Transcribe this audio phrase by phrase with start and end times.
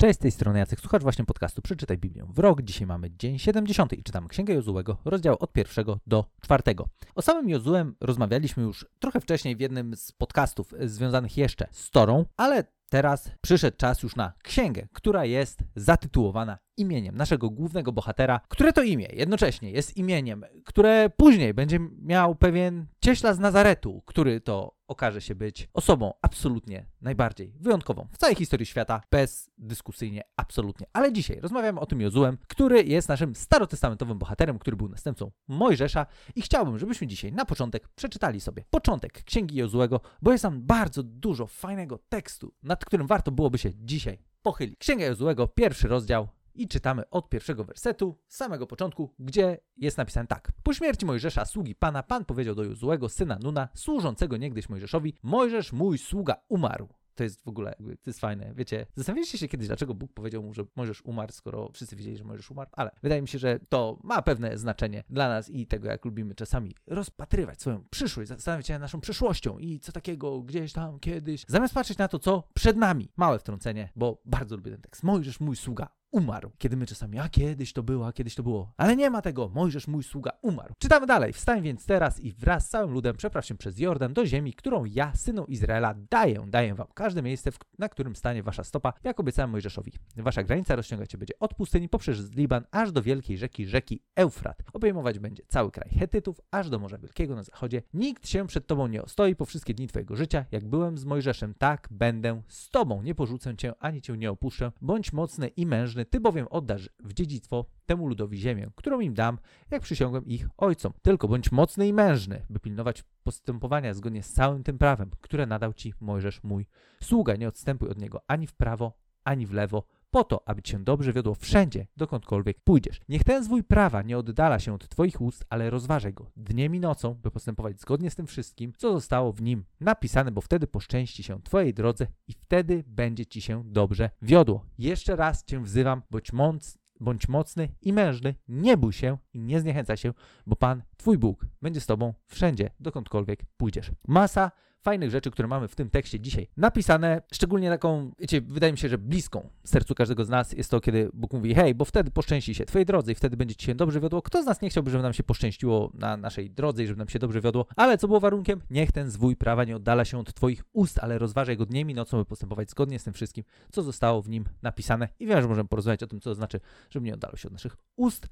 [0.00, 2.62] Cześć, z tej strony Jacek, słuchacz właśnie podcastu Przeczytaj Biblię w rok.
[2.62, 6.88] Dzisiaj mamy dzień 70 i czytamy Księgę Jozułego, rozdział od pierwszego do czwartego.
[7.14, 12.24] O samym Jozułem rozmawialiśmy już trochę wcześniej w jednym z podcastów związanych jeszcze z Torą,
[12.36, 18.72] ale teraz przyszedł czas już na księgę, która jest zatytułowana imieniem naszego głównego bohatera, które
[18.72, 24.75] to imię jednocześnie jest imieniem, które później będzie miał pewien cieśla z Nazaretu, który to
[24.88, 30.86] okaże się być osobą absolutnie najbardziej wyjątkową w całej historii świata, bezdyskusyjnie, absolutnie.
[30.92, 36.06] Ale dzisiaj rozmawiamy o tym Jozułem, który jest naszym starotestamentowym bohaterem, który był następcą Mojżesza
[36.34, 41.02] i chciałbym, żebyśmy dzisiaj na początek przeczytali sobie początek Księgi Jozułego, bo jest tam bardzo
[41.02, 44.78] dużo fajnego tekstu, nad którym warto byłoby się dzisiaj pochylić.
[44.78, 46.28] Księga Jozułego, pierwszy rozdział,
[46.62, 50.52] i czytamy od pierwszego wersetu, samego początku, gdzie jest napisane tak.
[50.62, 55.72] Po śmierci Mojżesza, sługi Pana, Pan powiedział do Jozułego, syna Nuna, służącego niegdyś Mojżeszowi, Mojżesz,
[55.72, 56.88] mój sługa, umarł.
[57.16, 58.54] To jest w ogóle, to jest fajne.
[58.54, 62.24] Wiecie, zastanawialiście się kiedyś, dlaczego Bóg powiedział mu, że Mojżesz umarł, skoro wszyscy wiedzieli, że
[62.24, 65.88] Mojżesz umarł, ale wydaje mi się, że to ma pewne znaczenie dla nas i tego,
[65.88, 70.72] jak lubimy czasami rozpatrywać swoją przyszłość, zastanawiać się nad naszą przyszłością i co takiego gdzieś
[70.72, 73.12] tam kiedyś, zamiast patrzeć na to, co przed nami.
[73.16, 75.02] Małe wtrącenie, bo bardzo lubię ten tekst.
[75.02, 76.50] Mojżesz, mój sługa, umarł.
[76.58, 78.72] Kiedy my czasami, a kiedyś to było, a kiedyś to było.
[78.76, 80.74] Ale nie ma tego, Mojżesz, mój sługa, umarł.
[80.78, 81.32] Czytamy dalej.
[81.32, 84.84] Wstań więc teraz i wraz z całym ludem przepraw się przez Jordan do ziemi, którą
[84.84, 86.46] ja, synu Izraela, daję.
[86.48, 89.92] Daję wam każde miejsce, na którym stanie wasza stopa, jak obiecałem Mojżeszowi.
[90.16, 94.62] Wasza granica rozciągać się będzie od pustyni poprzez Liban, aż do wielkiej rzeki, rzeki Eufrat.
[94.72, 97.82] Obejmować będzie cały kraj Hetytów, aż do Morza Wielkiego na zachodzie.
[97.94, 100.44] Nikt się przed tobą nie ostoi po wszystkie dni twojego życia.
[100.50, 103.02] Jak byłem z Mojżeszem, tak będę z tobą.
[103.02, 104.72] Nie porzucę cię, ani cię nie opuszczę.
[104.80, 109.38] Bądź mocny i mężny, ty bowiem oddasz w dziedzictwo temu ludowi ziemię, którą im dam,
[109.70, 110.92] jak przysiągłem ich ojcom.
[111.02, 115.72] Tylko bądź mocny i mężny, by pilnować postępowania zgodnie z całym tym prawem, które nadał
[115.72, 116.66] ci Mojżesz mój
[117.02, 117.36] sługa.
[117.36, 118.92] Nie odstępuj od niego ani w prawo,
[119.24, 119.84] ani w lewo,
[120.16, 123.00] po to, aby cię dobrze wiodło wszędzie, dokądkolwiek pójdziesz.
[123.08, 126.80] Niech ten zwój prawa nie oddala się od twoich ust, ale rozważaj go dniem i
[126.80, 131.22] nocą, by postępować zgodnie z tym wszystkim, co zostało w nim napisane, bo wtedy poszczęści
[131.22, 134.64] się twojej drodze i wtedy będzie ci się dobrze wiodło.
[134.78, 139.60] Jeszcze raz cię wzywam, bądź moc, bądź mocny i mężny, nie bój się i nie
[139.60, 140.12] zniechęcaj się,
[140.46, 143.90] bo Pan, Twój Bóg, będzie z Tobą wszędzie, dokądkolwiek pójdziesz.
[144.08, 144.50] Masa
[144.86, 148.88] fajnych rzeczy, które mamy w tym tekście dzisiaj napisane, szczególnie taką, wiecie, wydaje mi się,
[148.88, 152.54] że bliską sercu każdego z nas jest to, kiedy Bóg mówi, hej, bo wtedy poszczęści
[152.54, 154.22] się Twojej drodze i wtedy będzie Ci się dobrze wiodło.
[154.22, 157.08] Kto z nas nie chciałby, żeby nam się poszczęściło na naszej drodze i żeby nam
[157.08, 157.66] się dobrze wiodło?
[157.76, 158.60] Ale co było warunkiem?
[158.70, 161.94] Niech ten zwój prawa nie oddala się od Twoich ust, ale rozważaj go dniem i
[161.94, 165.08] nocą, by postępować zgodnie z tym wszystkim, co zostało w nim napisane.
[165.18, 166.60] I wiem, że możemy porozmawiać o tym, co to znaczy,
[166.90, 168.28] żeby nie oddalał się od naszych ust,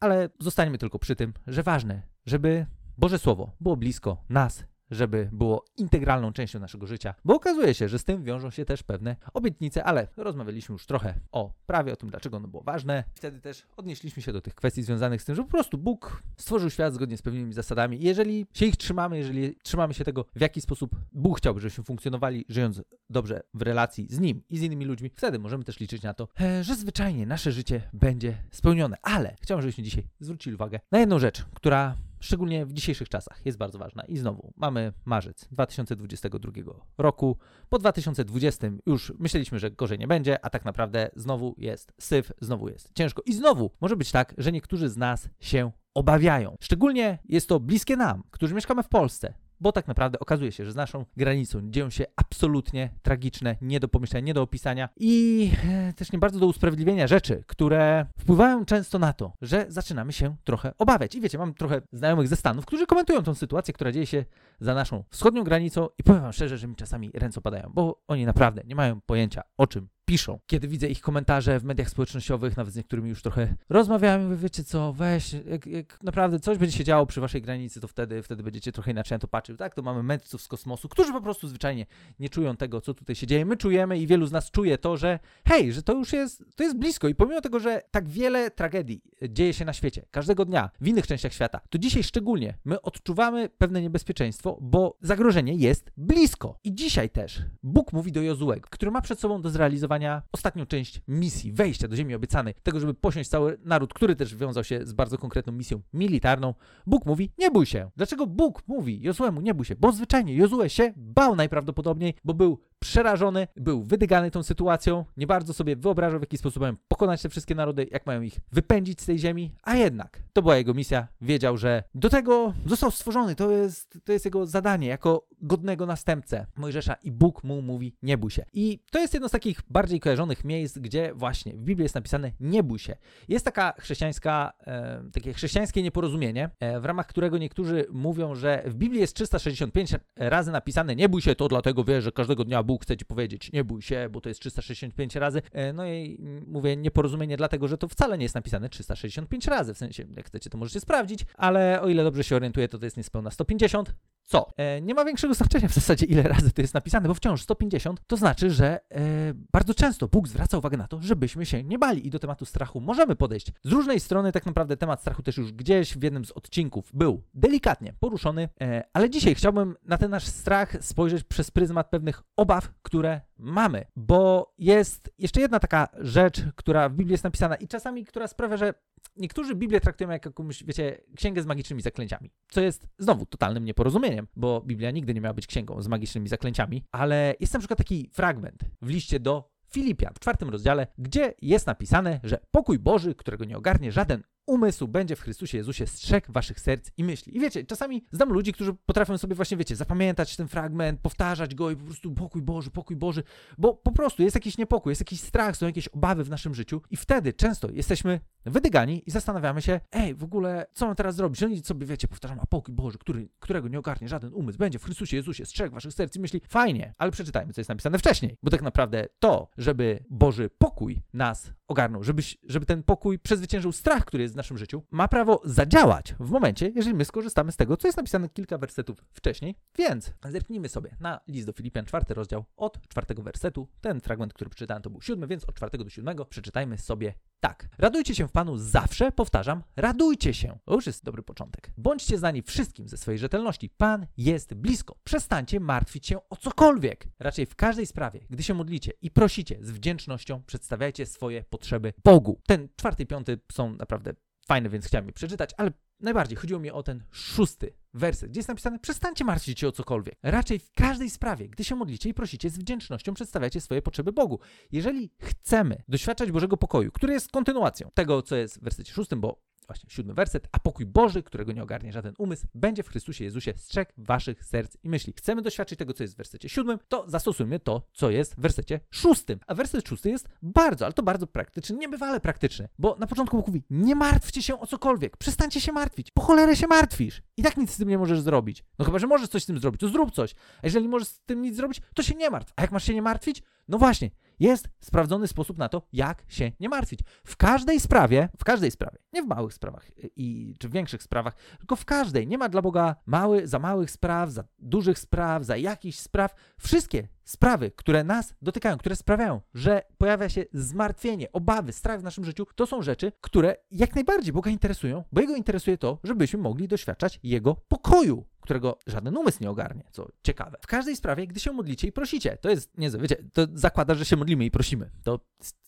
[0.00, 2.66] ale zostańmy tylko przy tym, że ważne, żeby
[2.98, 7.98] Boże Słowo było blisko nas, żeby było integralną częścią naszego życia, bo okazuje się, że
[7.98, 12.10] z tym wiążą się też pewne obietnice, ale rozmawialiśmy już trochę o prawie, o tym,
[12.10, 13.04] dlaczego ono było ważne.
[13.14, 16.70] Wtedy też odnieśliśmy się do tych kwestii związanych z tym, że po prostu Bóg stworzył
[16.70, 20.60] świat zgodnie z pewnymi zasadami jeżeli się ich trzymamy, jeżeli trzymamy się tego, w jaki
[20.60, 25.10] sposób Bóg chciałby, żebyśmy funkcjonowali, żyjąc dobrze w relacji z Nim i z innymi ludźmi,
[25.14, 28.96] wtedy możemy też liczyć na to, e, że zwyczajnie nasze życie będzie spełnione.
[29.02, 33.58] Ale chciałbym, żebyśmy dzisiaj zwrócili uwagę na jedną rzecz, która szczególnie w dzisiejszych czasach jest
[33.58, 34.02] bardzo ważna.
[34.02, 36.52] I znowu mamy marzec 2022
[36.98, 37.36] roku.
[37.68, 42.68] Po 2020 już myśleliśmy, że gorzej nie będzie, a tak naprawdę znowu jest syf, znowu
[42.68, 43.22] jest ciężko.
[43.26, 46.56] I znowu może być tak, że niektórzy z nas się obawiają.
[46.60, 50.72] Szczególnie jest to bliskie nam, którzy mieszkamy w Polsce bo tak naprawdę okazuje się, że
[50.72, 55.92] z naszą granicą dzieją się absolutnie tragiczne, nie do pomyślenia, nie do opisania i e,
[55.92, 60.72] też nie bardzo do usprawiedliwienia rzeczy, które wpływają często na to, że zaczynamy się trochę
[60.78, 61.14] obawiać.
[61.14, 64.24] I wiecie, mam trochę znajomych ze Stanów, którzy komentują tą sytuację, która dzieje się
[64.60, 68.26] za naszą wschodnią granicą i powiem wam szczerze, że mi czasami ręce opadają, bo oni
[68.26, 70.38] naprawdę nie mają pojęcia o czym piszą.
[70.46, 74.64] Kiedy widzę ich komentarze w mediach społecznościowych, nawet z niektórymi już trochę rozmawiałem, mówię, wiecie
[74.64, 78.42] co, weź, jak, jak, naprawdę coś będzie się działo przy waszej granicy, to wtedy, wtedy
[78.42, 79.56] będziecie trochę inaczej na to patrzył.
[79.56, 81.86] Tak, to mamy mędrców z kosmosu, którzy po prostu zwyczajnie
[82.18, 83.46] nie czują tego, co tutaj się dzieje.
[83.46, 86.64] My czujemy i wielu z nas czuje to, że hej, że to już jest, to
[86.64, 90.70] jest blisko i pomimo tego, że tak wiele tragedii dzieje się na świecie, każdego dnia,
[90.80, 96.58] w innych częściach świata, to dzisiaj szczególnie my odczuwamy pewne niebezpieczeństwo, bo zagrożenie jest blisko.
[96.64, 99.97] I dzisiaj też Bóg mówi do Jozuego, który ma przed sobą do zrealizowania
[100.32, 104.64] ostatnią część misji, wejścia do ziemi obiecanej, tego, żeby posiąść cały naród, który też wiązał
[104.64, 106.54] się z bardzo konkretną misją militarną,
[106.86, 107.90] Bóg mówi, nie bój się.
[107.96, 109.76] Dlaczego Bóg mówi Jozuemu, nie bój się?
[109.76, 115.54] Bo zwyczajnie Jozue się bał najprawdopodobniej, bo był przerażony, był wydygany tą sytuacją, nie bardzo
[115.54, 119.06] sobie wyobrażał, w jaki sposób mają pokonać te wszystkie narody, jak mają ich wypędzić z
[119.06, 121.08] tej ziemi, a jednak to była jego misja.
[121.20, 126.46] Wiedział, że do tego został stworzony, to jest, to jest jego zadanie jako godnego następcę
[126.56, 128.44] Mojżesza i Bóg mu mówi nie bój się.
[128.52, 132.32] I to jest jedno z takich bardziej kojarzonych miejsc, gdzie właśnie w Biblii jest napisane
[132.40, 132.96] nie bój się.
[133.28, 138.74] Jest taka chrześcijańska, e, takie chrześcijańskie nieporozumienie, e, w ramach którego niektórzy mówią, że w
[138.74, 142.82] Biblii jest 365 razy napisane nie bój się, to dlatego wie, że każdego dnia Bóg
[142.82, 145.42] chce ci powiedzieć nie bój się, bo to jest 365 razy.
[145.52, 149.78] E, no i mówię nieporozumienie dlatego, że to wcale nie jest napisane 365 razy, w
[149.78, 152.96] sensie jak chcecie to możecie sprawdzić, ale o ile dobrze się orientuję, to to jest
[152.96, 153.94] niespełna 150,
[154.28, 154.52] co?
[154.56, 158.00] E, nie ma większego znaczenia w zasadzie, ile razy to jest napisane, bo wciąż 150
[158.06, 162.06] to znaczy, że e, bardzo często Bóg zwraca uwagę na to, żebyśmy się nie bali
[162.06, 163.52] i do tematu strachu możemy podejść.
[163.64, 167.22] Z różnej strony, tak naprawdę, temat strachu też już gdzieś w jednym z odcinków był
[167.34, 172.70] delikatnie poruszony, e, ale dzisiaj chciałbym na ten nasz strach spojrzeć przez pryzmat pewnych obaw,
[172.82, 178.04] które mamy, bo jest jeszcze jedna taka rzecz, która w Biblii jest napisana i czasami,
[178.04, 178.74] która sprawia, że
[179.16, 184.26] niektórzy Biblię traktują jak jakąś, wiecie, księgę z magicznymi zaklęciami, co jest znowu totalnym nieporozumieniem,
[184.36, 188.10] bo Biblia nigdy nie miała być księgą z magicznymi zaklęciami, ale jest na przykład taki
[188.12, 193.44] fragment w liście do Filipian w czwartym rozdziale, gdzie jest napisane, że pokój Boży, którego
[193.44, 197.36] nie ogarnie żaden umysł będzie w Chrystusie Jezusie strzegł waszych serc i myśli.
[197.36, 201.70] I wiecie, czasami znam ludzi, którzy potrafią sobie właśnie, wiecie, zapamiętać ten fragment, powtarzać go
[201.70, 203.22] i po prostu pokój Boży, pokój Boży,
[203.58, 206.82] bo po prostu jest jakiś niepokój, jest jakiś strach, są jakieś obawy w naszym życiu
[206.90, 211.42] i wtedy często jesteśmy wydygani i zastanawiamy się, ej, w ogóle, co mam teraz zrobić?
[211.42, 214.84] Oni sobie, wiecie, powtarzam, a pokój Boży, który, którego nie ogarnie żaden umysł, będzie w
[214.84, 218.50] Chrystusie Jezusie strzegł waszych serc i myśli, fajnie, ale przeczytajmy, co jest napisane wcześniej, bo
[218.50, 224.22] tak naprawdę to, żeby Boży pokój nas ogarnął, żeby, żeby ten pokój przezwyciężył strach, który
[224.22, 227.96] jest naszym życiu, ma prawo zadziałać w momencie, jeżeli my skorzystamy z tego, co jest
[227.96, 229.54] napisane kilka wersetów wcześniej.
[229.78, 233.68] Więc zerknijmy sobie na list do Filipian, czwarty rozdział, od czwartego wersetu.
[233.80, 237.68] Ten fragment, który przeczytałem, to był siódmy, więc od czwartego do siódmego przeczytajmy sobie tak.
[237.78, 240.58] Radujcie się w Panu zawsze, powtarzam, radujcie się.
[240.64, 241.70] To już jest dobry początek.
[241.76, 243.70] Bądźcie znani wszystkim ze swojej rzetelności.
[243.76, 244.96] Pan jest blisko.
[245.04, 247.08] Przestańcie martwić się o cokolwiek.
[247.18, 252.40] Raczej w każdej sprawie, gdy się modlicie i prosicie z wdzięcznością, przedstawiajcie swoje potrzeby Bogu.
[252.46, 254.12] Ten czwarty i piąty są naprawdę
[254.48, 258.48] fajne, więc chciałem je przeczytać, ale najbardziej chodziło mi o ten szósty werset, gdzie jest
[258.48, 260.14] napisane: Przestańcie martwić się o cokolwiek.
[260.22, 264.40] Raczej w każdej sprawie, gdy się modlicie i prosicie, z wdzięcznością przedstawiacie swoje potrzeby Bogu.
[264.72, 269.42] Jeżeli chcemy doświadczać Bożego pokoju, który jest kontynuacją tego, co jest w wersecie szóstym, bo
[269.68, 273.52] właśnie siódmy werset, a pokój Boży, którego nie ogarnie żaden umysł, będzie w Chrystusie Jezusie
[273.56, 275.12] strzeg waszych serc i myśli.
[275.16, 278.80] Chcemy doświadczyć tego, co jest w wersecie siódmym, to zastosujmy to, co jest w wersecie
[278.90, 279.40] szóstym.
[279.46, 283.46] A werset szósty jest bardzo, ale to bardzo praktyczny, niebywale praktyczny, bo na początku Bóg
[283.46, 287.22] mówi, nie martwcie się o cokolwiek, przestańcie się martwić, po cholerę się martwisz.
[287.36, 288.64] I tak nic z tym nie możesz zrobić.
[288.78, 290.34] No chyba, że możesz coś z tym zrobić, to zrób coś.
[290.34, 292.52] A jeżeli możesz z tym nic zrobić, to się nie martw.
[292.56, 293.42] A jak masz się nie martwić?
[293.68, 297.00] No właśnie, jest sprawdzony sposób na to, jak się nie martwić.
[297.24, 301.34] W każdej sprawie, w każdej sprawie, nie w małych sprawach i, czy w większych sprawach,
[301.58, 302.26] tylko w każdej.
[302.26, 306.34] Nie ma dla Boga mały, za małych spraw, za dużych spraw, za jakichś spraw.
[306.60, 312.24] Wszystkie sprawy, które nas dotykają, które sprawiają, że pojawia się zmartwienie, obawy, strach w naszym
[312.24, 316.68] życiu, to są rzeczy, które jak najbardziej Boga interesują, bo Jego interesuje to, żebyśmy mogli
[316.68, 320.58] doświadczać Jego pokoju którego żaden umysł nie ogarnie, co ciekawe.
[320.60, 324.04] W każdej sprawie, gdy się modlicie i prosicie, to jest niezłe, wiecie, to zakłada, że
[324.04, 324.90] się modlimy i prosimy.
[325.02, 325.20] To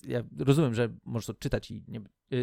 [0.07, 2.01] ja rozumiem, że możesz to czytać i nie,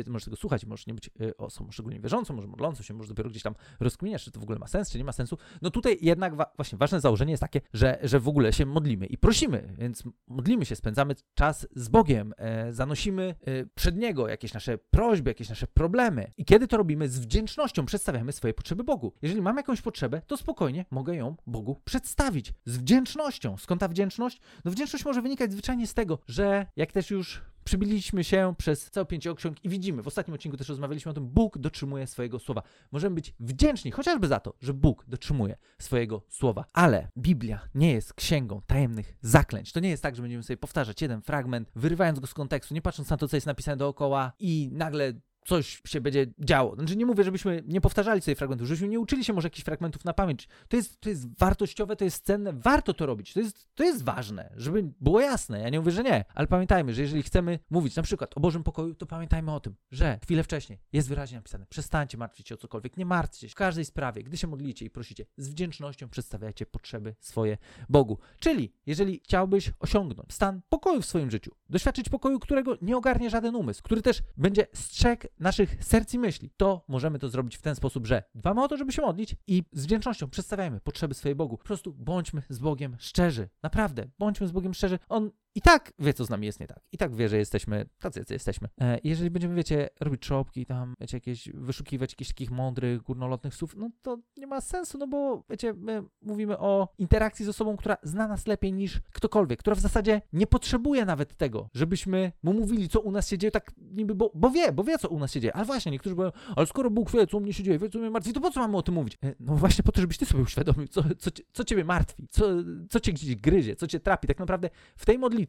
[0.07, 3.29] możesz tego słuchać możesz nie być y, osobą szczególnie wierzącą, może modlącą się, może dopiero
[3.29, 5.37] gdzieś tam rozkminiać, czy to w ogóle ma sens, czy nie ma sensu.
[5.61, 9.05] No tutaj jednak wa właśnie ważne założenie jest takie, że, że w ogóle się modlimy
[9.05, 14.53] i prosimy, więc modlimy się, spędzamy czas z Bogiem, e, zanosimy e, przed Niego jakieś
[14.53, 16.31] nasze prośby, jakieś nasze problemy.
[16.37, 19.13] I kiedy to robimy, z wdzięcznością przedstawiamy swoje potrzeby Bogu.
[19.21, 22.53] Jeżeli mam jakąś potrzebę, to spokojnie mogę ją Bogu przedstawić.
[22.65, 23.57] Z wdzięcznością.
[23.57, 24.41] Skąd ta wdzięczność?
[24.65, 29.05] No wdzięczność może wynikać zwyczajnie z tego, że jak też już przybiliśmy się przez cały
[29.05, 32.63] pięcioksiąg i widzimy, w ostatnim odcinku też rozmawialiśmy o tym, Bóg dotrzymuje swojego słowa.
[32.91, 36.65] Możemy być wdzięczni chociażby za to, że Bóg dotrzymuje swojego słowa.
[36.73, 39.71] Ale Biblia nie jest księgą tajemnych zaklęć.
[39.71, 42.81] To nie jest tak, że będziemy sobie powtarzać jeden fragment, wyrywając go z kontekstu, nie
[42.81, 45.13] patrząc na to, co jest napisane dookoła i nagle
[45.47, 46.75] coś się będzie działo.
[46.75, 50.05] Znaczy nie mówię, żebyśmy nie powtarzali sobie fragmentów, żebyśmy nie uczyli się może jakichś fragmentów
[50.05, 50.47] na pamięć.
[50.67, 53.33] To jest, to jest wartościowe, to jest cenne, warto to robić.
[53.33, 55.61] To jest, to jest ważne, żeby było jasne.
[55.61, 58.63] Ja nie mówię, że nie, ale pamiętajmy, że jeżeli chcemy mówić na przykład o Bożym
[58.63, 62.57] pokoju, to pamiętajmy o tym, że chwilę wcześniej jest wyraźnie napisane, przestańcie martwić się o
[62.57, 63.51] cokolwiek, nie martwcie się.
[63.51, 67.57] W każdej sprawie, gdy się modlicie i prosicie, z wdzięcznością przedstawiacie potrzeby swoje
[67.89, 68.17] Bogu.
[68.39, 73.55] Czyli jeżeli chciałbyś osiągnąć stan pokoju w swoim życiu, doświadczyć pokoju, którego nie ogarnie żaden
[73.55, 77.75] umysł, który też będzie strzegł naszych serc i myśli, to możemy to zrobić w ten
[77.75, 81.57] sposób, że dbamy o to, żeby się modlić i z wdzięcznością przedstawiajmy potrzeby swojej Bogu.
[81.57, 83.49] Po prostu bądźmy z Bogiem szczerzy.
[83.63, 84.99] Naprawdę, bądźmy z Bogiem szczerzy.
[85.09, 86.79] On i tak wie, co z nami jest nie tak.
[86.91, 88.69] I tak wie, że jesteśmy tacy, jacy jesteśmy.
[88.81, 93.75] E, jeżeli będziemy, wiecie, robić czopki, tam, wiecie, jakieś, wyszukiwać jakichś takich mądrych, górnolotnych słów,
[93.75, 97.97] no to nie ma sensu, no bo, wiecie, my mówimy o interakcji z osobą, która
[98.03, 102.89] zna nas lepiej niż ktokolwiek, która w zasadzie nie potrzebuje nawet tego, żebyśmy mu mówili,
[102.89, 105.31] co u nas się dzieje, tak niby, bo, bo wie, bo wie, co u nas
[105.31, 105.55] się dzieje.
[105.55, 107.99] Ale właśnie, niektórzy mówią, ale skoro Bóg wie, co u mnie się dzieje, wie, co
[107.99, 109.17] mnie martwi, to po co mamy o tym mówić?
[109.23, 112.45] E, no właśnie po to, żebyś ty sobie uświadomił, co, co, co ciebie martwi, co,
[112.89, 114.27] co cię gdzieś gryzie, co cię trapi.
[114.27, 115.46] Tak naprawdę w tej modlitwie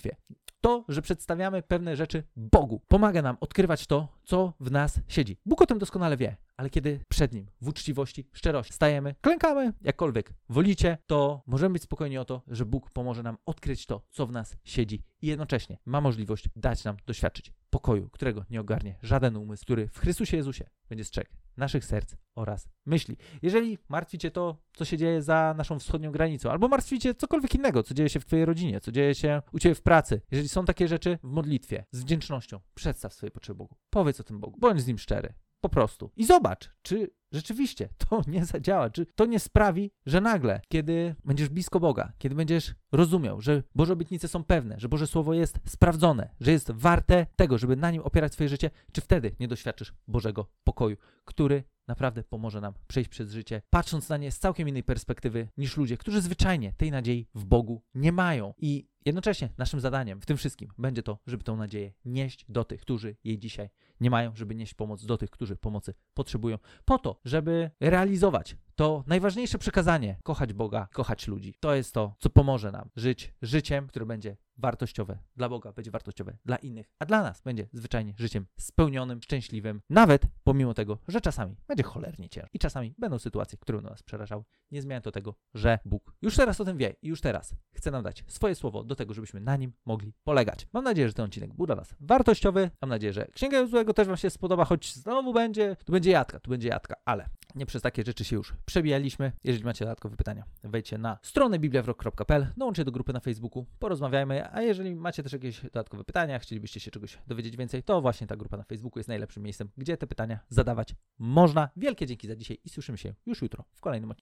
[0.60, 5.36] to, że przedstawiamy pewne rzeczy Bogu, pomaga nam odkrywać to, co w nas siedzi.
[5.46, 10.32] Bóg o tym doskonale wie, ale kiedy przed Nim w uczciwości, szczerości stajemy, klękamy, jakkolwiek
[10.48, 14.32] wolicie, to możemy być spokojni o to, że Bóg pomoże nam odkryć to, co w
[14.32, 15.02] nas siedzi.
[15.22, 19.98] I jednocześnie ma możliwość dać nam doświadczyć pokoju, którego nie ogarnie żaden umysł, który w
[19.98, 23.16] Chrystusie Jezusie będzie strzegł naszych serc oraz myśli.
[23.42, 27.94] Jeżeli martwicie to, co się dzieje za naszą wschodnią granicą, albo martwicie cokolwiek innego, co
[27.94, 30.88] dzieje się w Twojej rodzinie, co dzieje się u Ciebie w pracy, jeżeli są takie
[30.88, 33.76] rzeczy w modlitwie, z wdzięcznością, przedstaw swoje potrzeby Bogu.
[33.90, 35.34] Powiedz o tym Bogu, bądź z Nim szczery.
[35.60, 36.10] Po prostu.
[36.16, 41.48] I zobacz, czy rzeczywiście to nie zadziała, czy to nie sprawi, że nagle, kiedy będziesz
[41.48, 46.34] blisko Boga, kiedy będziesz rozumiał, że Boże obietnice są pewne, że Boże Słowo jest sprawdzone,
[46.40, 50.46] że jest warte tego, żeby na nim opierać swoje życie, czy wtedy nie doświadczysz Bożego
[50.64, 55.48] pokoju, który naprawdę pomoże nam przejść przez życie, patrząc na nie z całkiem innej perspektywy
[55.56, 58.54] niż ludzie, którzy zwyczajnie tej nadziei w Bogu nie mają.
[58.58, 62.80] I jednocześnie naszym zadaniem w tym wszystkim będzie to, żeby tą nadzieję nieść do tych,
[62.80, 67.20] którzy jej dzisiaj nie mają, żeby nieść pomoc do tych, którzy pomocy potrzebują, po to,
[67.24, 71.54] żeby realizować to najważniejsze przekazanie kochać Boga, kochać ludzi.
[71.60, 76.36] To jest to, co pomoże nam żyć życiem, które będzie wartościowe dla Boga, będzie wartościowe
[76.44, 81.56] dla innych, a dla nas będzie zwyczajnie życiem spełnionym, szczęśliwym, nawet pomimo tego, że czasami
[81.68, 84.44] będzie cholernie ciężko i czasami będą sytuacje, które nas przerażały.
[84.70, 87.90] Nie zmienia to tego, że Bóg już teraz o tym wie i już teraz chce
[87.90, 90.66] nam dać swoje słowo do tego, żebyśmy na nim mogli polegać.
[90.72, 92.70] Mam nadzieję, że ten odcinek był dla Was wartościowy.
[92.82, 96.40] Mam nadzieję, że Księga Złego też Wam się spodoba, choć znowu będzie, tu będzie jadka,
[96.40, 99.32] tu będzie jadka, ale nie przez takie rzeczy się już przebijaliśmy.
[99.44, 104.62] Jeżeli macie dodatkowe pytania, wejdźcie na stronę bibliawrok.pl, dołączcie do grupy na Facebooku, porozmawiajmy, a
[104.62, 108.56] jeżeli macie też jakieś dodatkowe pytania, chcielibyście się czegoś dowiedzieć więcej, to właśnie ta grupa
[108.56, 111.68] na Facebooku jest najlepszym miejscem, gdzie te pytania zadawać można.
[111.76, 114.16] Wielkie dzięki za dzisiaj i słyszymy się już jutro w kolejnym odcinku.